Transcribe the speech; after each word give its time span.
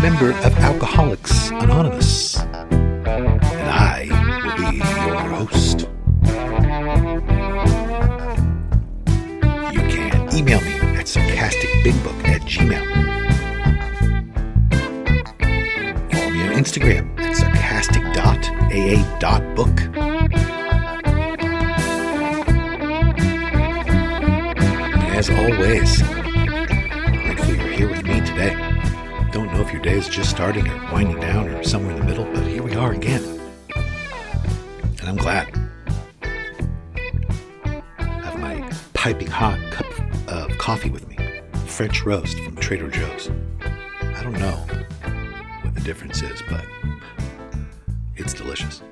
Member 0.00 0.30
of 0.30 0.56
Alcoholics 0.56 1.50
Anonymous, 1.50 2.38
and 2.38 3.68
I 3.68 4.06
will 4.42 4.56
be 4.56 4.78
your 4.78 5.18
host. 5.18 5.80
You 9.74 9.82
can 9.90 10.34
email 10.34 10.60
me 10.62 10.72
at 10.96 11.06
sarcasticbigbook 11.06 12.24
at 12.24 12.40
gmail. 12.42 12.86
Follow 16.10 16.30
me 16.30 16.42
on 16.44 16.52
Instagram 16.54 17.20
at 17.20 17.36
sarcastic.aa.book. 17.36 19.80
As 25.12 25.28
always, 25.28 26.02
your 29.84 29.94
day 29.94 29.98
is 29.98 30.08
just 30.10 30.28
starting 30.28 30.68
or 30.68 30.92
winding 30.92 31.18
down 31.20 31.48
or 31.48 31.62
somewhere 31.62 31.92
in 31.92 32.00
the 32.00 32.04
middle, 32.04 32.26
but 32.26 32.46
here 32.46 32.62
we 32.62 32.74
are 32.74 32.92
again. 32.92 33.22
And 33.74 35.08
I'm 35.08 35.16
glad. 35.16 35.58
I 37.98 38.02
have 38.02 38.38
my 38.38 38.70
piping 38.92 39.28
hot 39.28 39.58
cup 39.70 39.86
of 40.28 40.58
coffee 40.58 40.90
with 40.90 41.08
me. 41.08 41.16
French 41.64 42.04
roast 42.04 42.38
from 42.40 42.56
Trader 42.56 42.90
Joe's. 42.90 43.30
I 44.02 44.22
don't 44.22 44.38
know 44.38 44.66
what 45.62 45.74
the 45.74 45.80
difference 45.80 46.20
is, 46.20 46.42
but 46.50 46.66
it's 48.16 48.34
delicious. 48.34 48.82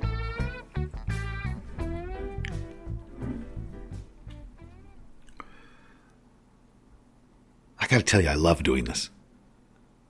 I 7.79 7.85
gotta 7.87 8.01
tell 8.01 8.21
you, 8.21 8.29
I 8.29 8.35
love 8.35 8.63
doing 8.63 8.85
this. 8.85 9.11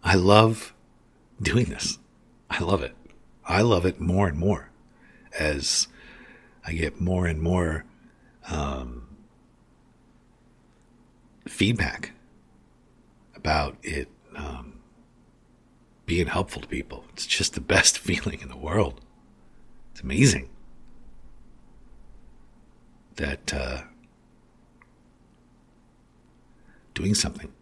I 0.09 0.15
love 0.15 0.73
doing 1.39 1.65
this. 1.65 1.99
I 2.49 2.63
love 2.63 2.81
it. 2.81 2.95
I 3.45 3.61
love 3.61 3.85
it 3.85 4.01
more 4.01 4.27
and 4.27 4.39
more 4.39 4.71
as 5.37 5.87
I 6.65 6.73
get 6.73 6.99
more 6.99 7.27
and 7.27 7.39
more 7.39 7.85
um, 8.49 9.17
feedback 11.47 12.13
about 13.35 13.77
it 13.83 14.09
um, 14.35 14.79
being 16.07 16.25
helpful 16.25 16.63
to 16.63 16.67
people. 16.67 17.05
It's 17.13 17.27
just 17.27 17.53
the 17.53 17.61
best 17.61 17.99
feeling 18.07 18.41
in 18.41 18.49
the 18.49 18.57
world. 18.57 19.01
It's 19.91 20.01
amazing 20.01 20.49
that 23.17 23.53
uh, 23.53 23.81
doing 26.95 27.13
something 27.13 27.53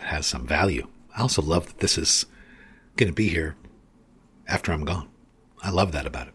that 0.00 0.08
has 0.08 0.26
some 0.26 0.46
value. 0.46 0.88
I 1.16 1.22
also 1.22 1.42
love 1.42 1.66
that 1.66 1.78
this 1.78 1.98
is 1.98 2.26
going 2.96 3.08
to 3.08 3.14
be 3.14 3.28
here 3.28 3.56
after 4.48 4.72
I'm 4.72 4.84
gone. 4.84 5.08
I 5.62 5.70
love 5.70 5.92
that 5.92 6.06
about 6.06 6.28
it. 6.28 6.34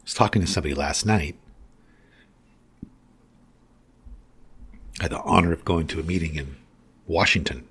I 0.00 0.02
was 0.04 0.14
talking 0.14 0.40
to 0.40 0.48
somebody 0.48 0.74
last 0.74 1.04
night. 1.04 1.36
I 4.98 5.04
had 5.04 5.12
the 5.12 5.20
honor 5.20 5.52
of 5.52 5.64
going 5.64 5.86
to 5.88 6.00
a 6.00 6.02
meeting 6.02 6.36
in 6.36 6.56
Washington 7.06 7.68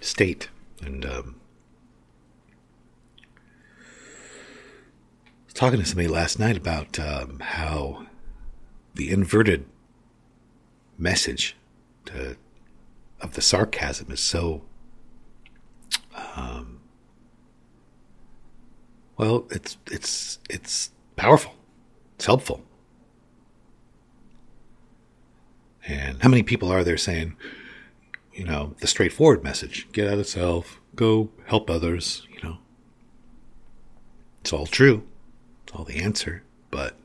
State, 0.00 0.48
and 0.80 1.04
um, 1.04 1.36
I 3.26 3.30
was 5.44 5.51
talking 5.62 5.78
to 5.78 5.86
somebody 5.86 6.08
last 6.08 6.40
night 6.40 6.56
about 6.56 6.98
um, 6.98 7.38
how 7.38 8.04
the 8.96 9.12
inverted 9.12 9.64
message 10.98 11.56
to, 12.04 12.36
of 13.20 13.34
the 13.34 13.40
sarcasm 13.40 14.10
is 14.10 14.18
so 14.18 14.62
um, 16.34 16.80
well 19.16 19.46
it's 19.52 19.76
it's 19.88 20.40
it's 20.50 20.90
powerful. 21.14 21.54
It's 22.16 22.26
helpful. 22.26 22.64
And 25.86 26.20
how 26.24 26.28
many 26.28 26.42
people 26.42 26.72
are 26.72 26.82
there 26.82 26.96
saying 26.96 27.36
you 28.32 28.44
know 28.44 28.74
the 28.80 28.88
straightforward 28.88 29.44
message 29.44 29.86
get 29.92 30.08
out 30.08 30.18
of 30.18 30.26
self 30.26 30.80
go 30.96 31.30
help 31.46 31.70
others 31.70 32.26
you 32.34 32.42
know? 32.42 32.58
It's 34.40 34.52
all 34.52 34.66
true 34.66 35.04
all 35.74 35.84
the 35.84 36.02
answer 36.02 36.42
but 36.70 36.96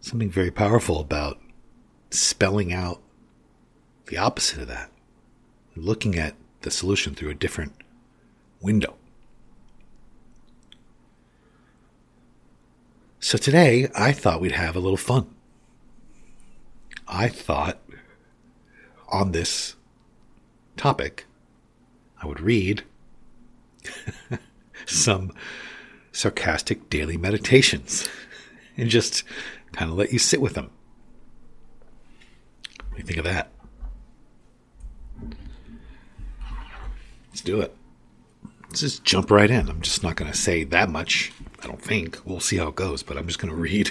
something 0.00 0.30
very 0.30 0.50
powerful 0.50 1.00
about 1.00 1.40
spelling 2.10 2.72
out 2.72 3.00
the 4.06 4.16
opposite 4.16 4.60
of 4.60 4.68
that, 4.68 4.90
looking 5.74 6.16
at 6.16 6.34
the 6.60 6.70
solution 6.70 7.14
through 7.14 7.30
a 7.30 7.34
different 7.34 7.72
window. 8.60 8.94
So 13.18 13.36
today, 13.36 13.88
I 13.96 14.12
thought 14.12 14.40
we'd 14.40 14.52
have 14.52 14.76
a 14.76 14.80
little 14.80 14.96
fun. 14.96 15.26
I 17.08 17.28
thought 17.28 17.80
on 19.08 19.32
this 19.32 19.74
topic, 20.76 21.26
I 22.22 22.26
would 22.26 22.40
read 22.40 22.84
some 24.86 25.32
sarcastic 26.16 26.88
daily 26.88 27.18
meditations 27.18 28.08
and 28.76 28.88
just 28.88 29.22
kind 29.72 29.90
of 29.90 29.98
let 29.98 30.12
you 30.12 30.18
sit 30.18 30.40
with 30.40 30.54
them. 30.54 30.70
What 32.88 32.96
do 32.96 32.98
you 32.98 33.04
think 33.04 33.18
of 33.18 33.24
that? 33.24 33.52
Let's 37.28 37.42
do 37.42 37.60
it. 37.60 37.76
Let's 38.64 38.80
just 38.80 39.04
jump 39.04 39.30
right 39.30 39.50
in. 39.50 39.68
I'm 39.68 39.82
just 39.82 40.02
not 40.02 40.16
going 40.16 40.30
to 40.30 40.36
say 40.36 40.64
that 40.64 40.88
much. 40.88 41.32
I 41.62 41.66
don't 41.66 41.82
think. 41.82 42.18
We'll 42.24 42.40
see 42.40 42.56
how 42.56 42.68
it 42.68 42.76
goes, 42.76 43.02
but 43.02 43.18
I'm 43.18 43.26
just 43.26 43.38
going 43.38 43.52
to 43.52 43.60
read 43.60 43.90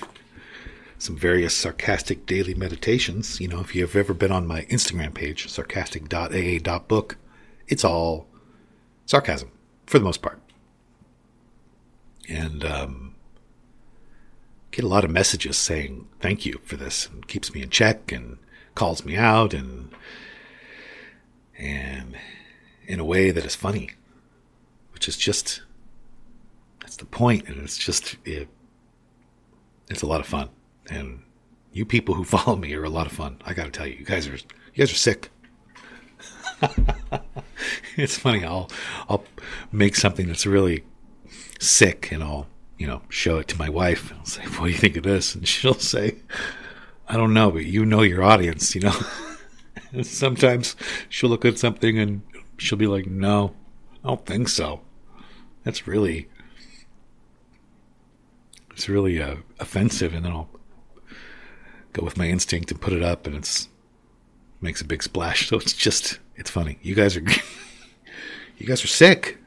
some 0.97 1.15
various 1.15 1.53
sarcastic 1.53 2.25
daily 2.25 2.55
meditations. 2.55 3.39
You 3.39 3.49
know, 3.49 3.59
if 3.59 3.75
you've 3.75 3.95
ever 3.95 4.15
been 4.15 4.31
on 4.31 4.47
my 4.47 4.63
Instagram 4.63 5.13
page, 5.13 5.47
sarcastic.aa.book, 5.47 7.17
it's 7.67 7.83
all 7.83 8.27
sarcasm 9.05 9.51
for 9.85 9.99
the 9.99 10.05
most 10.05 10.23
part. 10.23 10.41
And 12.29 12.63
um, 12.65 13.15
get 14.71 14.83
a 14.83 14.87
lot 14.87 15.05
of 15.05 15.11
messages 15.11 15.57
saying 15.57 16.07
thank 16.19 16.45
you 16.45 16.59
for 16.63 16.75
this 16.75 17.07
and 17.07 17.27
keeps 17.27 17.53
me 17.53 17.61
in 17.61 17.69
check 17.69 18.11
and 18.11 18.37
calls 18.73 19.05
me 19.05 19.16
out 19.16 19.53
and 19.53 19.89
and 21.57 22.17
in 22.87 22.99
a 22.99 23.05
way 23.05 23.31
that 23.31 23.45
is 23.45 23.55
funny, 23.55 23.91
which 24.93 25.07
is 25.07 25.17
just 25.17 25.61
that's 26.81 26.97
the 26.97 27.05
point, 27.05 27.47
and 27.47 27.61
it's 27.61 27.77
just 27.77 28.17
it, 28.25 28.47
it's 29.89 30.01
a 30.01 30.05
lot 30.05 30.19
of 30.19 30.28
fun. 30.28 30.49
And 30.89 31.23
you 31.71 31.85
people 31.85 32.16
who 32.16 32.23
follow 32.25 32.55
me 32.55 32.73
are 32.73 32.83
a 32.83 32.89
lot 32.89 33.07
of 33.07 33.13
fun. 33.13 33.37
I 33.45 33.53
got 33.53 33.66
to 33.66 33.71
tell 33.71 33.87
you, 33.87 33.95
you 33.95 34.05
guys 34.05 34.28
are 34.28 34.35
you 34.35 34.43
guys 34.78 34.91
are 34.91 34.95
sick. 34.95 35.31
it's 37.97 38.17
funny. 38.17 38.43
I'll 38.43 38.69
I'll 39.09 39.23
make 39.71 39.95
something 39.95 40.28
that's 40.28 40.45
really 40.45 40.83
sick, 41.59 42.11
and 42.11 42.23
I'll 42.23 42.47
you 42.78 42.87
know 42.87 43.02
show 43.09 43.37
it 43.37 43.47
to 43.49 43.57
my 43.57 43.69
wife. 43.69 44.11
And 44.11 44.19
I'll 44.19 44.25
say, 44.25 44.43
"What 44.43 44.66
do 44.66 44.72
you 44.72 44.78
think 44.78 44.97
of 44.97 45.03
this?" 45.03 45.35
And 45.35 45.47
she'll 45.47 45.73
say, 45.79 46.17
"I 47.07 47.17
don't 47.17 47.34
know, 47.34 47.52
but 47.52 47.66
you 47.66 47.85
know 47.85 48.02
your 48.02 48.23
audience, 48.23 48.75
you 48.75 48.81
know." 48.81 48.99
sometimes 50.03 50.75
she'll 51.09 51.29
look 51.29 51.46
at 51.46 51.59
something 51.59 51.97
and 51.97 52.22
she'll 52.57 52.78
be 52.78 52.87
like, 52.87 53.07
"No, 53.07 53.55
I 54.03 54.09
don't 54.09 54.25
think 54.25 54.49
so." 54.49 54.81
That's 55.63 55.87
really 55.87 56.28
it's 58.75 58.90
really 58.90 59.22
uh, 59.22 59.37
offensive, 59.59 60.13
and 60.13 60.25
then 60.25 60.34
I'll 60.34 60.49
go 61.93 62.03
with 62.03 62.17
my 62.17 62.28
instinct 62.28 62.72
and 62.72 62.81
put 62.81 62.93
it 62.93 63.02
up, 63.02 63.25
and 63.25 63.35
it's 63.35 63.69
makes 64.61 64.81
a 64.81 64.85
big 64.85 65.02
splash. 65.03 65.47
So 65.49 65.57
it's 65.57 65.73
just 65.73 66.19
it's 66.35 66.49
funny. 66.49 66.78
You 66.81 66.93
guys 66.96 67.16
are 67.16 67.23
you 68.57 68.67
guys 68.67 68.84
are 68.84 68.87
sick. 68.87 69.37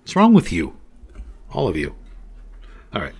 What's 0.00 0.16
wrong 0.16 0.34
with 0.34 0.50
you? 0.50 0.76
All 1.54 1.68
of 1.68 1.76
you. 1.76 1.94
All 2.92 3.00
right. 3.00 3.14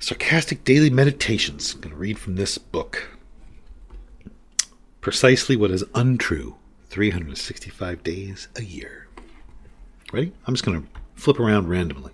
Sarcastic 0.00 0.64
Daily 0.64 0.90
Meditations. 0.90 1.72
I'm 1.72 1.80
going 1.80 1.94
to 1.94 1.96
read 1.98 2.18
from 2.18 2.34
this 2.34 2.58
book. 2.58 3.16
Precisely 5.00 5.54
what 5.54 5.70
is 5.70 5.84
untrue 5.94 6.56
365 6.90 8.02
days 8.02 8.48
a 8.56 8.62
year. 8.62 9.06
Ready? 10.12 10.32
I'm 10.46 10.54
just 10.54 10.64
going 10.64 10.82
to 10.82 10.88
flip 11.14 11.38
around 11.38 11.68
randomly. 11.68 12.12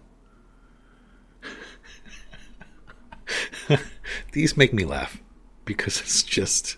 These 4.32 4.59
make 4.59 4.75
me 4.75 4.85
laugh 4.85 5.23
because 5.65 6.00
it's 6.00 6.23
just. 6.23 6.77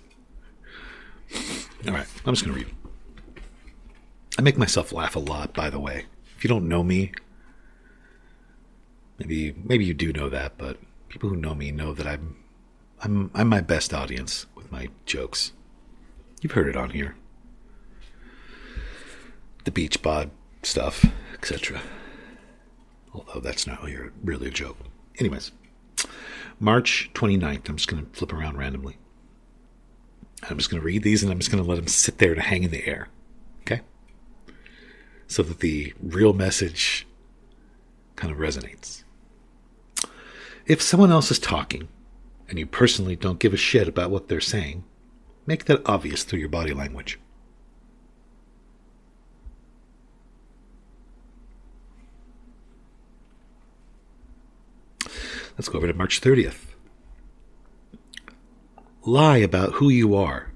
All 1.87 1.95
right, 1.95 2.07
I'm 2.25 2.35
just 2.35 2.47
going 2.47 2.59
to 2.59 2.65
read. 2.65 2.75
I 4.39 4.43
make 4.43 4.57
myself 4.57 4.93
laugh 4.93 5.17
a 5.17 5.21
lot, 5.21 5.53
by 5.53 5.69
the 5.69 5.81
way. 5.81 6.07
If 6.43 6.47
you 6.47 6.57
don't 6.57 6.67
know 6.67 6.83
me, 6.83 7.13
maybe 9.17 9.55
maybe 9.63 9.85
you 9.85 9.95
do 9.95 10.13
know 10.13 10.29
that, 10.29 10.59
but 10.59 10.77
people 11.09 11.29
who 11.29 11.37
know 11.37 11.55
me 11.55 11.71
know 11.71 11.95
that 11.95 12.05
I'm 12.05 12.35
I'm 13.01 13.31
I'm 13.33 13.49
my 13.49 13.61
best 13.61 13.95
audience 13.95 14.47
with 14.57 14.73
my 14.73 14.89
jokes. 15.07 15.53
You've 16.41 16.51
heard 16.51 16.67
it 16.67 16.75
on 16.75 16.91
here. 16.91 17.15
The 19.63 19.71
beach 19.71 20.03
bod 20.03 20.33
stuff, 20.65 21.05
etc. 21.33 21.81
Although 23.15 23.39
that's 23.39 23.69
not 23.69 23.81
really, 23.81 24.11
really 24.25 24.49
a 24.49 24.51
joke. 24.51 24.79
Anyways, 25.21 25.53
March 26.59 27.09
29th. 27.15 27.69
I'm 27.69 27.77
just 27.77 27.89
going 27.89 28.05
to 28.05 28.19
flip 28.19 28.33
around 28.33 28.59
randomly. 28.59 28.99
I'm 30.51 30.59
just 30.59 30.71
going 30.71 30.81
to 30.81 30.85
read 30.85 31.05
these 31.05 31.23
and 31.23 31.31
I'm 31.31 31.39
just 31.39 31.53
going 31.53 31.63
to 31.63 31.71
let 31.71 31.77
them 31.77 31.87
sit 31.87 32.19
there 32.19 32.35
to 32.35 32.41
hang 32.41 32.65
in 32.65 32.73
the 32.73 32.85
air. 32.85 33.11
So 35.33 35.43
that 35.45 35.61
the 35.61 35.95
real 35.99 36.35
message 36.35 37.07
kind 38.17 38.31
of 38.31 38.39
resonates. 38.39 39.03
If 40.67 40.83
someone 40.83 41.11
else 41.11 41.31
is 41.31 41.39
talking 41.39 41.89
and 42.51 42.59
you 42.59 42.67
personally 42.67 43.17
don't 43.17 43.39
give 43.39 43.55
a 43.55 43.57
shit 43.57 43.89
about 43.89 44.11
what 44.11 44.29
they're 44.29 44.43
saying, 44.43 44.85
make 45.47 45.65
that 45.65 45.81
obvious 45.87 46.23
through 46.23 46.41
your 46.41 46.51
body 46.51 46.75
language. 46.75 47.19
Let's 55.57 55.71
go 55.71 55.79
over 55.79 55.87
to 55.87 55.95
March 55.95 56.21
30th. 56.21 56.75
Lie 59.07 59.39
about 59.39 59.77
who 59.77 59.89
you 59.89 60.15
are 60.15 60.53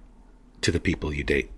to 0.60 0.70
the 0.70 0.80
people 0.80 1.14
you 1.14 1.24
date. 1.24 1.50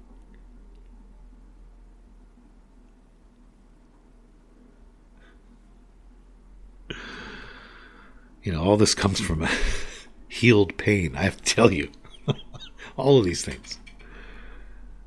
You 8.49 8.55
know, 8.55 8.65
all 8.65 8.79
this 8.79 8.95
comes 8.95 9.21
from 9.21 9.47
healed 10.27 10.79
pain, 10.79 11.15
I 11.15 11.25
have 11.25 11.37
to 11.37 11.55
tell 11.55 11.71
you. 11.71 11.91
all 12.97 13.19
of 13.19 13.27
these 13.27 13.45
things. 13.45 13.79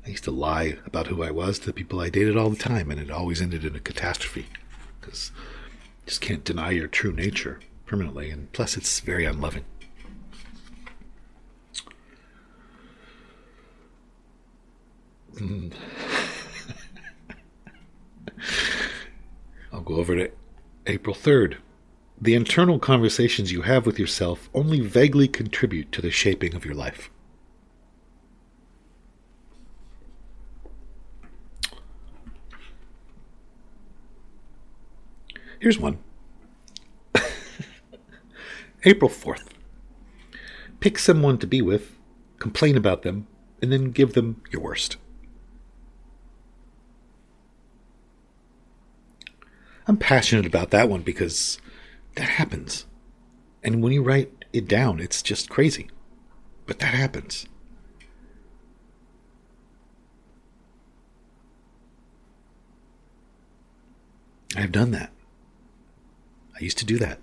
I 0.06 0.10
used 0.10 0.22
to 0.22 0.30
lie 0.30 0.78
about 0.86 1.08
who 1.08 1.24
I 1.24 1.32
was 1.32 1.58
to 1.58 1.66
the 1.66 1.72
people 1.72 1.98
I 1.98 2.08
dated 2.08 2.36
all 2.36 2.50
the 2.50 2.56
time, 2.56 2.88
and 2.88 3.00
it 3.00 3.10
always 3.10 3.42
ended 3.42 3.64
in 3.64 3.74
a 3.74 3.80
catastrophe 3.80 4.46
because 5.00 5.32
you 5.34 6.06
just 6.06 6.20
can't 6.20 6.44
deny 6.44 6.70
your 6.70 6.86
true 6.86 7.10
nature 7.10 7.58
permanently, 7.84 8.30
and 8.30 8.52
plus, 8.52 8.76
it's 8.76 9.00
very 9.00 9.24
unloving. 9.24 9.64
I'll 19.72 19.80
go 19.80 19.96
over 19.96 20.14
to 20.14 20.30
April 20.86 21.16
3rd. 21.16 21.56
The 22.22 22.34
internal 22.34 22.78
conversations 22.78 23.50
you 23.50 23.62
have 23.62 23.84
with 23.84 23.98
yourself 23.98 24.48
only 24.54 24.78
vaguely 24.78 25.26
contribute 25.26 25.90
to 25.90 26.00
the 26.00 26.12
shaping 26.12 26.54
of 26.54 26.64
your 26.64 26.76
life. 26.76 27.10
Here's 35.58 35.80
one 35.80 35.98
April 38.84 39.10
4th. 39.10 39.48
Pick 40.78 41.00
someone 41.00 41.38
to 41.38 41.46
be 41.48 41.60
with, 41.60 41.98
complain 42.38 42.76
about 42.76 43.02
them, 43.02 43.26
and 43.60 43.72
then 43.72 43.90
give 43.90 44.12
them 44.12 44.40
your 44.52 44.62
worst. 44.62 44.96
I'm 49.88 49.96
passionate 49.96 50.46
about 50.46 50.70
that 50.70 50.88
one 50.88 51.02
because 51.02 51.58
that 52.14 52.28
happens. 52.28 52.86
And 53.62 53.82
when 53.82 53.92
you 53.92 54.02
write 54.02 54.32
it 54.52 54.68
down, 54.68 55.00
it's 55.00 55.22
just 55.22 55.48
crazy. 55.48 55.88
But 56.66 56.78
that 56.80 56.94
happens. 56.94 57.46
I've 64.56 64.72
done 64.72 64.90
that. 64.90 65.10
I 66.54 66.62
used 66.62 66.78
to 66.78 66.84
do 66.84 66.98
that. 66.98 67.18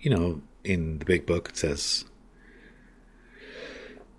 You 0.00 0.10
know, 0.10 0.42
in 0.64 1.00
the 1.00 1.04
big 1.04 1.26
book, 1.26 1.50
it 1.50 1.56
says 1.56 2.04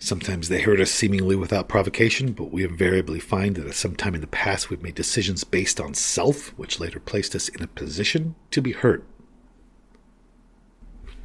Sometimes 0.01 0.47
they 0.47 0.61
hurt 0.61 0.79
us 0.79 0.91
seemingly 0.91 1.35
without 1.35 1.67
provocation, 1.67 2.31
but 2.31 2.51
we 2.51 2.63
invariably 2.63 3.19
find 3.19 3.57
that 3.57 3.67
at 3.67 3.75
some 3.75 3.97
time 3.97 4.15
in 4.15 4.21
the 4.21 4.27
past 4.27 4.69
we've 4.69 4.81
made 4.81 4.95
decisions 4.95 5.43
based 5.43 5.81
on 5.81 5.93
self, 5.93 6.57
which 6.57 6.79
later 6.79 7.01
placed 7.01 7.35
us 7.35 7.49
in 7.49 7.61
a 7.61 7.67
position 7.67 8.35
to 8.51 8.61
be 8.61 8.71
hurt. 8.71 9.03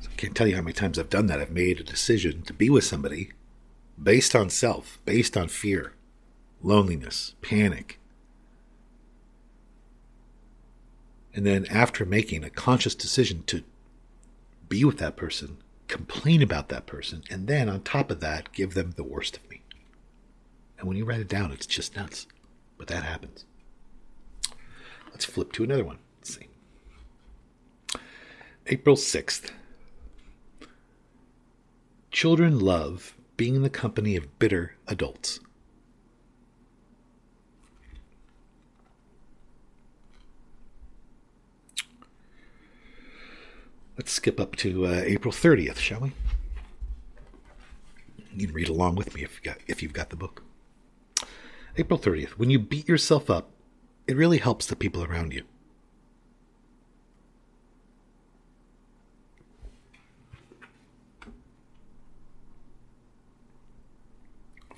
So 0.01 0.11
I 0.13 0.17
can't 0.17 0.35
tell 0.35 0.49
you 0.49 0.57
how 0.57 0.63
many 0.63 0.73
times 0.73 0.99
I've 0.99 1.09
done 1.09 1.27
that. 1.27 1.41
I've 1.41 1.53
made 1.53 1.79
a 1.79 1.85
decision 1.85 2.43
to 2.43 2.53
be 2.53 2.69
with 2.69 2.83
somebody 2.83 3.31
based 4.03 4.35
on 4.35 4.51
self, 4.51 4.99
based 5.05 5.37
on 5.37 5.47
fear, 5.47 5.93
loneliness, 6.61 7.37
panic. 7.43 8.01
And 11.33 11.47
then 11.47 11.65
after 11.67 12.05
making 12.05 12.43
a 12.43 12.51
conscious 12.51 12.97
decision 12.97 13.45
to 13.47 13.63
be 14.69 14.85
with 14.85 14.99
that 14.99 15.17
person, 15.17 15.59
complain 15.89 16.43
about 16.43 16.69
that 16.69 16.87
person, 16.87 17.23
and 17.31 17.47
then 17.47 17.69
on 17.69 17.83
top 17.83 18.11
of 18.11 18.21
that, 18.21 18.53
give 18.53 18.75
them 18.75 18.93
the 18.93 19.05
worst 19.05 19.37
of 19.37 19.49
me. 19.51 19.63
And 20.79 20.89
when 20.89 20.97
you 20.97 21.05
write 21.05 21.21
it 21.21 21.29
down, 21.29 21.53
it's 21.53 21.67
just 21.67 21.97
nuts. 21.97 22.27
But 22.77 22.89
that 22.89 23.05
happens. 23.05 23.45
Let's 25.11 25.25
flip 25.25 25.53
to 25.53 25.65
another 25.65 25.85
one. 25.85 25.99
Let's 26.19 26.35
see. 26.37 26.49
April 28.67 28.97
6th. 28.97 29.51
Children 32.11 32.59
love 32.61 33.17
being 33.37 33.55
in 33.55 33.63
the 33.63 33.71
company 33.71 34.17
of 34.17 34.39
bitter 34.39 34.75
adults. 34.87 35.41
Let's 43.97 44.11
skip 44.11 44.41
up 44.41 44.57
to 44.57 44.87
uh, 44.87 45.03
April 45.05 45.33
30th, 45.33 45.77
shall 45.77 46.01
we? 46.01 46.13
You 48.37 48.49
can 48.49 48.55
read 48.55 48.69
along 48.69 48.97
with 48.97 49.15
me 49.15 49.23
if, 49.23 49.37
you 49.37 49.53
got, 49.53 49.59
if 49.69 49.83
you've 49.83 49.93
got 49.93 50.11
the 50.11 50.17
book. 50.17 50.43
April 51.77 51.99
30th. 51.99 52.31
When 52.31 52.51
you 52.51 52.59
beat 52.59 52.89
yourself 52.89 53.31
up, 53.31 53.51
it 54.09 54.17
really 54.17 54.39
helps 54.39 54.67
the 54.67 54.75
people 54.75 55.05
around 55.05 55.33
you. 55.33 55.45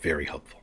Very 0.03 0.27
helpful. 0.27 0.61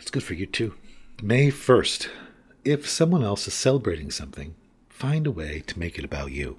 It's 0.00 0.10
good 0.10 0.24
for 0.24 0.34
you 0.34 0.46
too. 0.46 0.74
May 1.22 1.50
1st. 1.50 2.08
If 2.64 2.88
someone 2.88 3.22
else 3.22 3.46
is 3.46 3.54
celebrating 3.54 4.10
something, 4.10 4.54
find 4.94 5.26
a 5.26 5.30
way 5.30 5.60
to 5.66 5.78
make 5.78 5.98
it 5.98 6.04
about 6.04 6.30
you. 6.30 6.56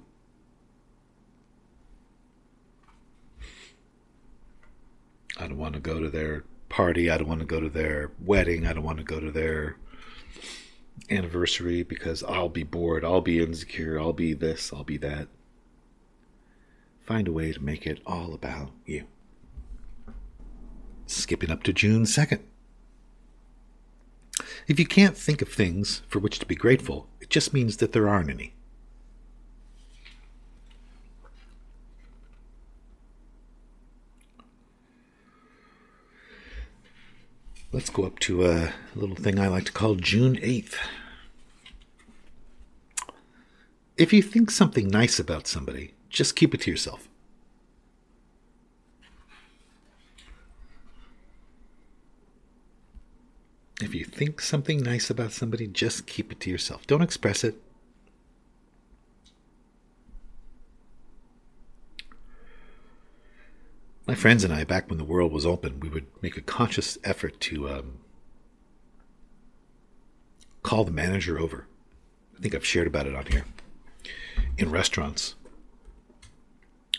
I 5.38 5.48
don't 5.48 5.56
want 5.56 5.72
to 5.74 5.80
go 5.80 6.00
to 6.00 6.10
their 6.10 6.44
party. 6.68 7.10
I 7.10 7.16
don't 7.16 7.28
want 7.28 7.40
to 7.40 7.46
go 7.46 7.60
to 7.60 7.70
their 7.70 8.12
wedding. 8.22 8.66
I 8.66 8.74
don't 8.74 8.84
want 8.84 8.98
to 8.98 9.04
go 9.04 9.20
to 9.20 9.30
their 9.30 9.76
anniversary 11.10 11.82
because 11.82 12.22
I'll 12.22 12.50
be 12.50 12.62
bored. 12.62 13.04
I'll 13.04 13.22
be 13.22 13.42
insecure. 13.42 13.98
I'll 13.98 14.12
be 14.12 14.34
this. 14.34 14.70
I'll 14.70 14.84
be 14.84 14.98
that. 14.98 15.28
Find 17.06 17.28
a 17.28 17.32
way 17.32 17.52
to 17.52 17.62
make 17.62 17.86
it 17.86 18.00
all 18.06 18.34
about 18.34 18.70
you. 18.84 19.06
Skipping 21.06 21.50
up 21.50 21.62
to 21.62 21.72
June 21.72 22.02
2nd. 22.02 22.40
If 24.66 24.80
you 24.80 24.86
can't 24.86 25.16
think 25.16 25.42
of 25.42 25.48
things 25.48 26.02
for 26.08 26.18
which 26.18 26.40
to 26.40 26.46
be 26.46 26.56
grateful, 26.56 27.08
it 27.20 27.30
just 27.30 27.54
means 27.54 27.76
that 27.76 27.92
there 27.92 28.08
aren't 28.08 28.30
any. 28.30 28.52
Let's 37.72 37.90
go 37.90 38.04
up 38.04 38.18
to 38.20 38.46
a 38.46 38.72
little 38.94 39.16
thing 39.16 39.38
I 39.38 39.48
like 39.48 39.66
to 39.66 39.72
call 39.72 39.96
June 39.96 40.36
8th. 40.36 40.74
If 43.96 44.12
you 44.12 44.22
think 44.22 44.50
something 44.50 44.88
nice 44.88 45.18
about 45.18 45.46
somebody, 45.46 45.94
just 46.08 46.36
keep 46.36 46.54
it 46.54 46.62
to 46.62 46.70
yourself. 46.70 47.08
If 53.80 53.94
you 53.94 54.04
think 54.04 54.40
something 54.40 54.82
nice 54.82 55.10
about 55.10 55.32
somebody, 55.32 55.66
just 55.66 56.06
keep 56.06 56.32
it 56.32 56.40
to 56.40 56.50
yourself. 56.50 56.86
Don't 56.86 57.02
express 57.02 57.44
it. 57.44 57.56
My 64.06 64.14
friends 64.14 64.44
and 64.44 64.52
I, 64.52 64.64
back 64.64 64.88
when 64.88 64.98
the 64.98 65.04
world 65.04 65.32
was 65.32 65.44
open, 65.44 65.80
we 65.80 65.88
would 65.88 66.06
make 66.22 66.36
a 66.36 66.40
conscious 66.40 66.96
effort 67.02 67.40
to 67.40 67.68
um, 67.68 67.98
call 70.62 70.84
the 70.84 70.92
manager 70.92 71.38
over. 71.38 71.66
I 72.36 72.40
think 72.40 72.54
I've 72.54 72.64
shared 72.64 72.86
about 72.86 73.06
it 73.06 73.14
on 73.14 73.26
here. 73.26 73.44
In 74.56 74.70
restaurants, 74.70 75.34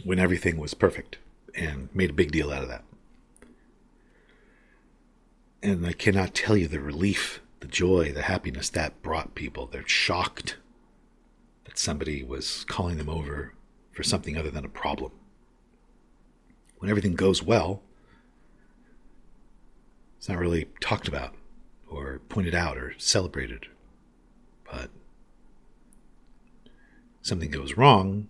when 0.04 0.20
everything 0.20 0.58
was 0.58 0.74
perfect, 0.74 1.18
and 1.56 1.90
made 1.94 2.12
a 2.12 2.14
big 2.14 2.32
deal 2.32 2.52
out 2.52 2.62
of 2.62 2.70
that. 2.70 2.84
And 5.64 5.86
I 5.86 5.94
cannot 5.94 6.34
tell 6.34 6.56
you 6.56 6.68
the 6.68 6.80
relief, 6.80 7.42
the 7.60 7.68
joy, 7.68 8.12
the 8.12 8.24
happiness 8.24 8.70
that 8.70 9.02
brought 9.02 9.36
people. 9.36 9.68
They're 9.68 9.88
shocked 9.88 10.58
that 11.66 11.78
somebody 11.78 12.24
was 12.24 12.64
calling 12.66 12.98
them 12.98 13.10
over 13.10 13.54
for 13.92 14.04
something 14.04 14.38
other 14.38 14.52
than 14.52 14.66
a 14.66 14.70
problem 14.70 15.12
when 16.80 16.90
everything 16.90 17.16
goes 17.16 17.42
well, 17.42 17.82
it's 20.18 20.30
not 20.30 20.38
really 20.38 20.68
talked 20.80 21.08
about 21.08 21.34
or 21.90 22.22
pointed 22.30 22.54
out 22.54 22.78
or 22.78 22.94
celebrated. 22.98 23.68
But 24.72 24.90
something 27.22 27.50
goes 27.50 27.78
wrong, 27.78 28.28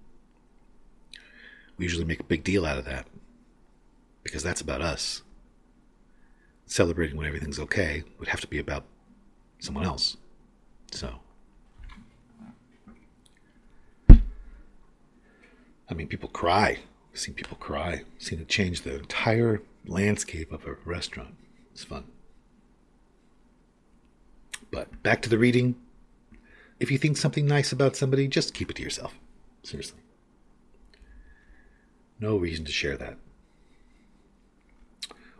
we 1.77 1.85
usually 1.85 2.05
make 2.05 2.19
a 2.19 2.25
big 2.25 2.43
deal 2.43 2.65
out 2.65 2.77
of 2.77 2.85
that 2.85 3.07
because 4.23 4.43
that's 4.43 4.61
about 4.61 4.81
us. 4.81 5.23
Celebrating 6.67 7.17
when 7.17 7.25
everything's 7.25 7.59
okay 7.59 8.03
would 8.19 8.27
have 8.27 8.41
to 8.41 8.47
be 8.47 8.59
about 8.59 8.83
someone 9.59 9.85
else. 9.85 10.17
So. 10.91 11.15
I 15.89 15.93
mean, 15.93 16.07
people 16.07 16.29
cry 16.29 16.79
I've 17.17 17.21
seen 17.21 17.33
people 17.33 17.57
cry. 17.57 17.93
I've 17.93 18.05
seen 18.19 18.39
it 18.39 18.47
change 18.47 18.83
the 18.83 18.99
entire 18.99 19.63
landscape 19.87 20.51
of 20.51 20.67
a 20.67 20.75
restaurant. 20.85 21.33
It's 21.71 21.83
fun. 21.83 22.03
But 24.69 25.01
back 25.01 25.23
to 25.23 25.29
the 25.29 25.39
reading. 25.39 25.77
If 26.79 26.91
you 26.91 26.99
think 26.99 27.17
something 27.17 27.47
nice 27.47 27.71
about 27.71 27.95
somebody, 27.95 28.27
just 28.27 28.53
keep 28.53 28.69
it 28.69 28.75
to 28.75 28.83
yourself. 28.83 29.15
Seriously. 29.63 29.97
No 32.19 32.37
reason 32.37 32.65
to 32.65 32.71
share 32.71 32.97
that. 32.97 33.17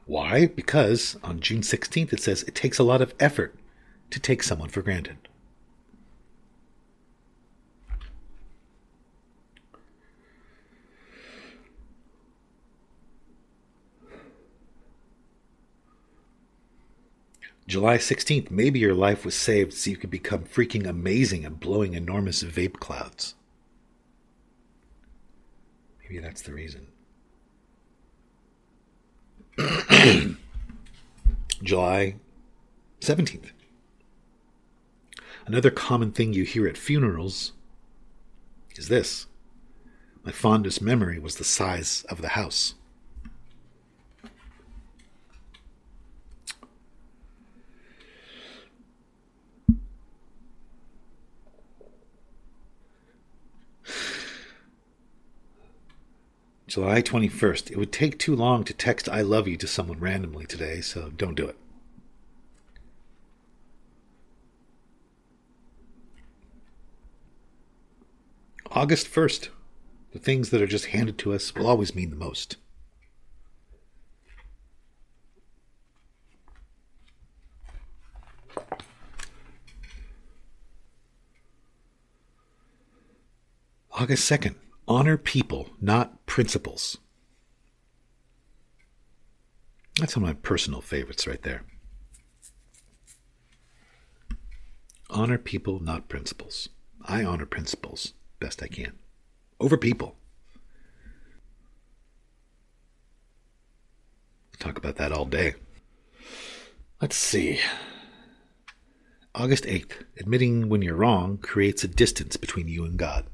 Why? 0.07 0.47
Because 0.47 1.17
on 1.21 1.41
June 1.41 1.61
16th 1.61 2.13
it 2.13 2.21
says 2.21 2.43
it 2.43 2.55
takes 2.55 2.79
a 2.79 2.83
lot 2.83 3.01
of 3.01 3.13
effort 3.19 3.53
to 4.09 4.19
take 4.21 4.41
someone 4.41 4.69
for 4.69 4.81
granted. 4.81 5.17
July 17.67 17.97
16th, 17.97 18.49
maybe 18.49 18.79
your 18.79 18.93
life 18.93 19.25
was 19.25 19.35
saved 19.35 19.73
so 19.73 19.89
you 19.89 19.97
could 19.97 20.09
become 20.09 20.45
freaking 20.45 20.87
amazing 20.87 21.43
and 21.43 21.59
blowing 21.59 21.95
enormous 21.95 22.41
vape 22.41 22.79
clouds. 22.79 23.35
Maybe 26.01 26.19
that's 26.19 26.41
the 26.41 26.53
reason. 26.53 26.87
July 31.63 32.15
17th. 33.01 33.49
Another 35.47 35.71
common 35.71 36.11
thing 36.11 36.33
you 36.33 36.43
hear 36.43 36.67
at 36.67 36.77
funerals 36.77 37.53
is 38.75 38.87
this 38.87 39.25
My 40.23 40.31
fondest 40.31 40.79
memory 40.81 41.17
was 41.17 41.37
the 41.37 41.43
size 41.43 42.05
of 42.07 42.21
the 42.21 42.29
house. 42.29 42.75
July 56.77 57.01
21st. 57.01 57.71
It 57.71 57.77
would 57.79 57.91
take 57.91 58.19
too 58.19 58.35
long 58.35 58.63
to 58.63 58.71
text 58.71 59.09
I 59.09 59.21
love 59.21 59.47
you 59.47 59.57
to 59.57 59.65
someone 59.65 59.99
randomly 59.99 60.45
today, 60.45 60.79
so 60.79 61.09
don't 61.09 61.33
do 61.33 61.47
it. 61.47 61.57
August 68.69 69.07
1st. 69.07 69.49
The 70.11 70.19
things 70.19 70.51
that 70.51 70.61
are 70.61 70.67
just 70.67 70.85
handed 70.85 71.17
to 71.17 71.33
us 71.33 71.55
will 71.55 71.65
always 71.65 71.95
mean 71.95 72.11
the 72.11 72.15
most. 72.15 72.57
August 83.93 84.29
2nd. 84.29 84.53
Honor 84.87 85.17
people, 85.17 85.69
not 85.81 86.25
principles. 86.25 86.97
That's 89.99 90.15
one 90.15 90.23
of 90.23 90.29
my 90.29 90.39
personal 90.41 90.81
favorites 90.81 91.27
right 91.27 91.41
there. 91.41 91.63
Honor 95.09 95.37
people, 95.37 95.79
not 95.79 96.07
principles. 96.07 96.69
I 97.03 97.23
honor 97.23 97.45
principles 97.45 98.13
best 98.39 98.61
I 98.61 98.67
can 98.67 98.93
over 99.59 99.77
people. 99.77 100.15
talk 104.59 104.77
about 104.77 104.95
that 104.95 105.11
all 105.11 105.25
day. 105.25 105.53
Let's 106.99 107.15
see. 107.15 107.59
August 109.35 109.65
8th. 109.65 110.03
Admitting 110.19 110.67
when 110.67 110.81
you're 110.81 110.95
wrong 110.95 111.37
creates 111.37 111.83
a 111.83 111.87
distance 111.87 112.37
between 112.37 112.67
you 112.67 112.83
and 112.83 112.97
God. 112.97 113.27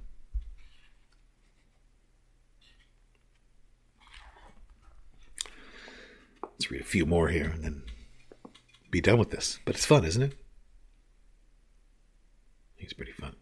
Let's 6.64 6.72
read 6.72 6.80
a 6.80 6.86
few 6.86 7.06
more 7.06 7.28
here 7.28 7.50
and 7.50 7.62
then 7.62 7.84
be 8.90 9.02
done 9.02 9.18
with 9.18 9.32
this. 9.32 9.60
But 9.66 9.76
it's 9.76 9.86
fun, 9.86 10.06
isn't 10.06 10.22
it? 10.22 10.38
It's 12.78 12.94
pretty 12.94 13.12
fun. 13.12 13.36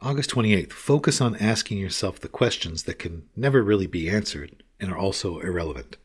August 0.00 0.30
28th. 0.30 0.72
Focus 0.72 1.20
on 1.20 1.36
asking 1.36 1.78
yourself 1.78 2.18
the 2.18 2.26
questions 2.26 2.82
that 2.82 2.98
can 2.98 3.28
never 3.36 3.62
really 3.62 3.86
be 3.86 4.10
answered 4.10 4.64
and 4.80 4.90
are 4.90 4.98
also 4.98 5.38
irrelevant. 5.38 5.96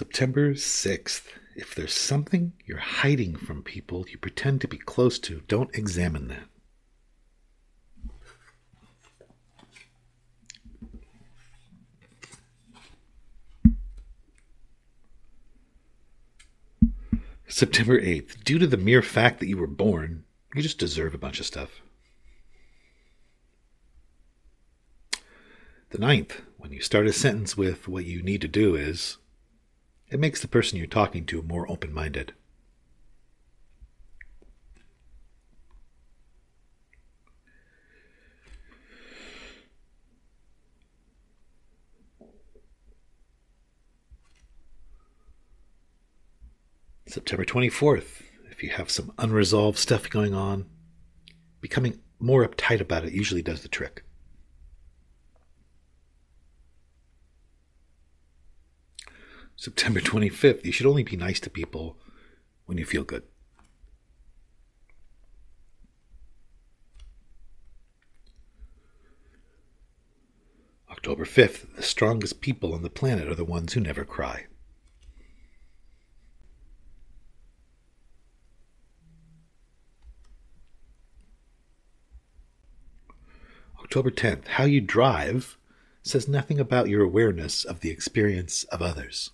September 0.00 0.54
6th. 0.54 1.24
If 1.54 1.74
there's 1.74 1.92
something 1.92 2.54
you're 2.64 2.78
hiding 2.78 3.36
from 3.36 3.62
people 3.62 4.06
you 4.08 4.16
pretend 4.16 4.62
to 4.62 4.66
be 4.66 4.78
close 4.78 5.18
to, 5.18 5.42
don't 5.46 5.76
examine 5.76 6.28
that. 6.28 6.48
September 17.46 18.00
8th. 18.00 18.42
Due 18.42 18.58
to 18.58 18.66
the 18.66 18.78
mere 18.78 19.02
fact 19.02 19.38
that 19.40 19.48
you 19.48 19.58
were 19.58 19.66
born, 19.66 20.24
you 20.54 20.62
just 20.62 20.78
deserve 20.78 21.12
a 21.12 21.18
bunch 21.18 21.40
of 21.40 21.44
stuff. 21.44 21.82
The 25.90 25.98
ninth, 25.98 26.40
when 26.56 26.72
you 26.72 26.80
start 26.80 27.06
a 27.06 27.12
sentence 27.12 27.54
with 27.54 27.86
what 27.86 28.06
you 28.06 28.22
need 28.22 28.40
to 28.40 28.48
do 28.48 28.74
is, 28.76 29.18
it 30.10 30.18
makes 30.18 30.40
the 30.40 30.48
person 30.48 30.76
you're 30.76 30.88
talking 30.88 31.24
to 31.26 31.40
more 31.42 31.70
open 31.70 31.92
minded. 31.92 32.32
September 47.06 47.44
24th, 47.44 48.22
if 48.50 48.62
you 48.62 48.70
have 48.70 48.90
some 48.90 49.12
unresolved 49.18 49.78
stuff 49.78 50.10
going 50.10 50.34
on, 50.34 50.66
becoming 51.60 52.00
more 52.18 52.46
uptight 52.46 52.80
about 52.80 53.04
it 53.04 53.12
usually 53.12 53.42
does 53.42 53.62
the 53.62 53.68
trick. 53.68 54.04
September 59.60 60.00
25th, 60.00 60.64
you 60.64 60.72
should 60.72 60.86
only 60.86 61.02
be 61.02 61.18
nice 61.18 61.38
to 61.38 61.50
people 61.50 61.98
when 62.64 62.78
you 62.78 62.86
feel 62.86 63.04
good. 63.04 63.24
October 70.90 71.26
5th, 71.26 71.76
the 71.76 71.82
strongest 71.82 72.40
people 72.40 72.72
on 72.72 72.80
the 72.80 72.88
planet 72.88 73.28
are 73.28 73.34
the 73.34 73.44
ones 73.44 73.74
who 73.74 73.80
never 73.80 74.02
cry. 74.02 74.46
October 83.78 84.10
10th, 84.10 84.46
how 84.46 84.64
you 84.64 84.80
drive 84.80 85.58
says 86.02 86.26
nothing 86.26 86.58
about 86.58 86.88
your 86.88 87.02
awareness 87.02 87.62
of 87.62 87.80
the 87.80 87.90
experience 87.90 88.64
of 88.64 88.80
others. 88.80 89.32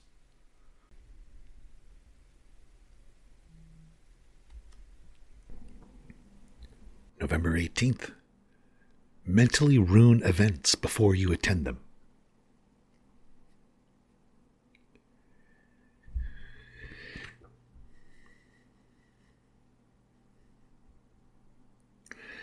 November 7.26 7.58
18th, 7.58 8.12
mentally 9.26 9.78
ruin 9.78 10.22
events 10.22 10.76
before 10.76 11.12
you 11.12 11.32
attend 11.32 11.66
them. 11.66 11.80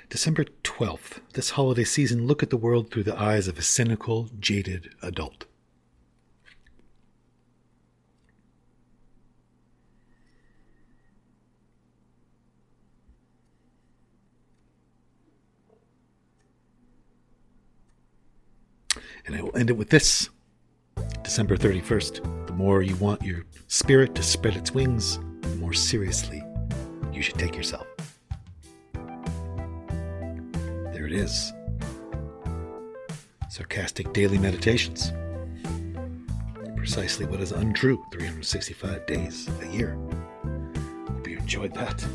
December 0.10 0.44
12th, 0.66 1.22
this 1.34 1.52
holiday 1.52 1.86
season, 1.86 2.28
look 2.28 2.44
at 2.44 2.50
the 2.50 2.58
world 2.58 2.92
through 2.92 3.04
the 3.04 3.18
eyes 3.18 3.48
of 3.48 3.58
a 3.58 3.62
cynical, 3.62 4.28
jaded 4.38 4.94
adult. 5.02 5.46
And 19.26 19.36
I 19.36 19.42
will 19.42 19.56
end 19.56 19.70
it 19.70 19.78
with 19.78 19.90
this 19.90 20.30
December 21.24 21.56
31st. 21.56 22.48
The 22.48 22.54
more 22.54 22.82
you 22.82 22.96
want 22.98 23.22
your 23.22 23.46
spirit 23.68 24.16
to 24.16 24.24
spread 24.24 24.56
its 24.56 24.72
wings, 24.74 25.18
the 25.42 25.56
more 25.56 25.74
seriously 25.74 26.44
you 27.14 27.22
should 27.22 27.38
take 27.40 27.56
yourself. 27.56 27.88
There 30.92 31.06
it 31.06 31.14
is. 31.14 31.54
Sarcastic 33.50 34.12
daily 34.14 34.38
meditations. 34.38 35.14
Precisely 36.76 37.26
what 37.26 37.40
is 37.40 37.54
untrue 37.54 38.04
365 38.12 39.06
days 39.06 39.50
a 39.62 39.68
year. 39.68 39.98
Hope 41.08 41.28
you 41.30 41.38
enjoyed 41.38 41.74
that. 41.76 42.06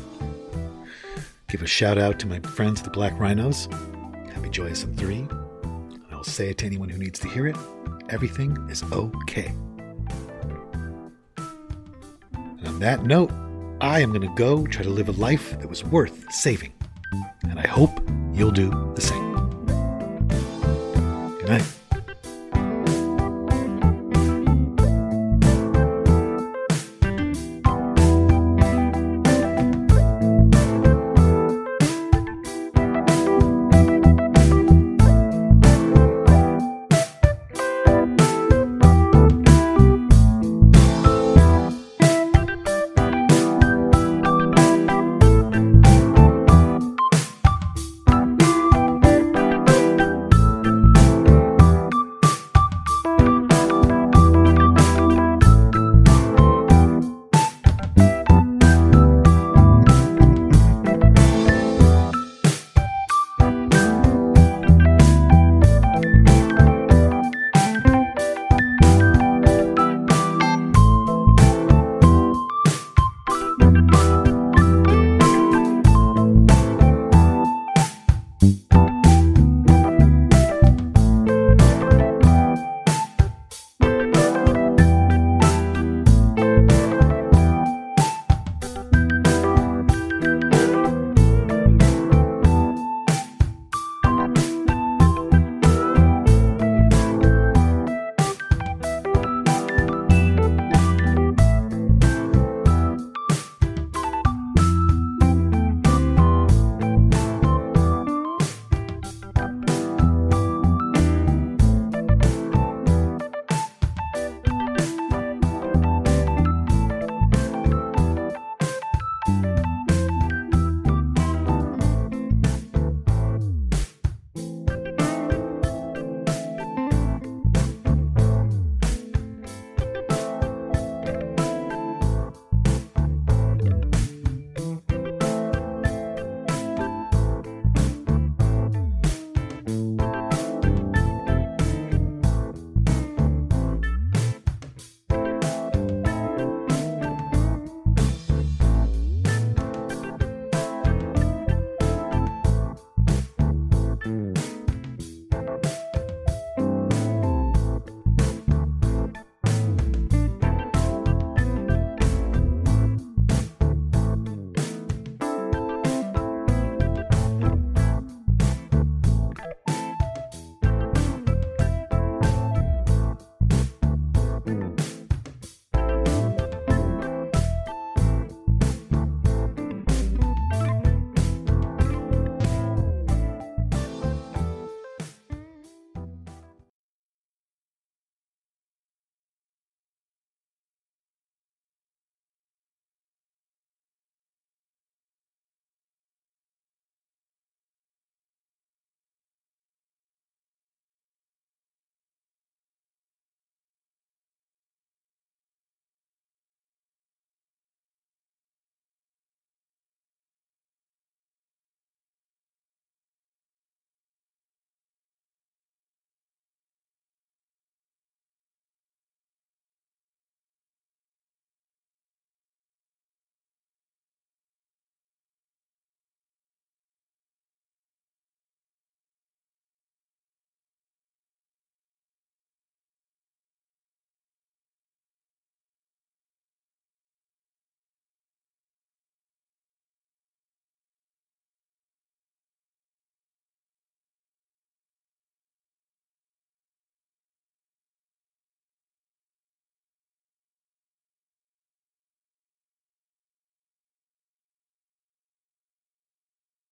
Give 1.47 1.63
a 1.63 1.67
shout 1.67 1.97
out 1.97 2.19
to 2.19 2.27
my 2.27 2.39
friends, 2.41 2.83
the 2.83 2.91
Black 2.91 3.17
Rhinos. 3.19 3.65
Happy 4.35 4.49
Joyousome 4.49 4.95
3. 4.95 5.17
And 5.17 5.48
I'll 6.19 6.25
say 6.25 6.49
it 6.49 6.57
to 6.57 6.65
anyone 6.65 6.89
who 6.89 6.97
needs 6.97 7.17
to 7.19 7.29
hear 7.29 7.47
it. 7.47 7.55
Everything 8.09 8.57
is 8.69 8.83
okay. 8.91 9.53
And 12.33 12.67
on 12.67 12.79
that 12.79 13.05
note, 13.05 13.31
I 13.79 14.01
am 14.01 14.09
going 14.09 14.27
to 14.27 14.35
go 14.35 14.67
try 14.67 14.83
to 14.83 14.89
live 14.89 15.07
a 15.07 15.13
life 15.13 15.51
that 15.51 15.69
was 15.69 15.85
worth 15.85 16.29
saving. 16.33 16.73
And 17.43 17.57
I 17.57 17.65
hope 17.65 18.01
you'll 18.33 18.51
do 18.51 18.69
the 18.95 19.01
same. 19.01 19.33
Good 21.37 21.47
night. 21.47 21.78